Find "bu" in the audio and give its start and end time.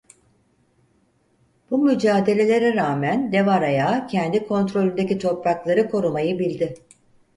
1.71-1.77